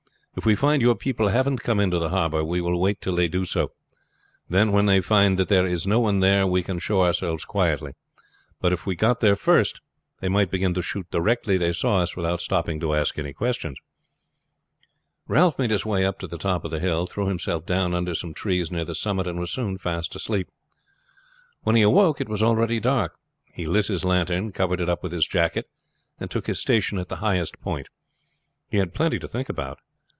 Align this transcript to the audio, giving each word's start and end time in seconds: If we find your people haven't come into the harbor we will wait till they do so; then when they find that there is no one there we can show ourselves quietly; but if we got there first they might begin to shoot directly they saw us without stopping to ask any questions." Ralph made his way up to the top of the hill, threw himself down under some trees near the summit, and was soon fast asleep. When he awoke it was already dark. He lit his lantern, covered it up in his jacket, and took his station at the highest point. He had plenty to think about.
If 0.33 0.45
we 0.45 0.55
find 0.55 0.81
your 0.81 0.95
people 0.95 1.27
haven't 1.27 1.61
come 1.61 1.81
into 1.81 1.99
the 1.99 2.07
harbor 2.09 2.41
we 2.41 2.61
will 2.61 2.79
wait 2.79 3.01
till 3.01 3.17
they 3.17 3.27
do 3.27 3.43
so; 3.43 3.73
then 4.47 4.71
when 4.71 4.85
they 4.85 5.01
find 5.01 5.37
that 5.37 5.49
there 5.49 5.65
is 5.67 5.85
no 5.85 5.99
one 5.99 6.21
there 6.21 6.47
we 6.47 6.63
can 6.63 6.79
show 6.79 7.01
ourselves 7.01 7.43
quietly; 7.43 7.95
but 8.61 8.71
if 8.71 8.85
we 8.85 8.95
got 8.95 9.19
there 9.19 9.35
first 9.35 9.81
they 10.21 10.29
might 10.29 10.49
begin 10.49 10.73
to 10.75 10.81
shoot 10.81 11.11
directly 11.11 11.57
they 11.57 11.73
saw 11.73 11.97
us 11.99 12.15
without 12.15 12.39
stopping 12.39 12.79
to 12.79 12.95
ask 12.95 13.19
any 13.19 13.33
questions." 13.33 13.77
Ralph 15.27 15.59
made 15.59 15.69
his 15.69 15.85
way 15.85 16.05
up 16.05 16.17
to 16.19 16.27
the 16.27 16.37
top 16.37 16.63
of 16.63 16.71
the 16.71 16.79
hill, 16.79 17.05
threw 17.05 17.27
himself 17.27 17.65
down 17.65 17.93
under 17.93 18.15
some 18.15 18.33
trees 18.33 18.71
near 18.71 18.85
the 18.85 18.95
summit, 18.95 19.27
and 19.27 19.37
was 19.37 19.51
soon 19.51 19.77
fast 19.77 20.15
asleep. 20.15 20.47
When 21.63 21.75
he 21.75 21.81
awoke 21.81 22.21
it 22.21 22.29
was 22.29 22.41
already 22.41 22.79
dark. 22.79 23.17
He 23.51 23.67
lit 23.67 23.87
his 23.87 24.05
lantern, 24.05 24.53
covered 24.53 24.79
it 24.79 24.87
up 24.87 25.03
in 25.03 25.11
his 25.11 25.27
jacket, 25.27 25.69
and 26.21 26.31
took 26.31 26.47
his 26.47 26.57
station 26.61 26.97
at 26.99 27.09
the 27.09 27.17
highest 27.17 27.59
point. 27.59 27.89
He 28.69 28.77
had 28.77 28.93
plenty 28.93 29.19
to 29.19 29.27
think 29.27 29.49
about. 29.49 29.79